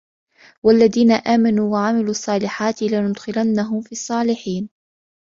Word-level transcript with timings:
وَالَّذِينَ 0.63 1.11
آمَنُوا 1.11 1.71
وَعَمِلُوا 1.73 2.09
الصَّالِحَاتِ 2.11 2.81
لَنُدْخِلَنَّهُمْ 2.83 3.81
فِي 3.81 3.91
الصَّالِحِينَ 3.91 4.69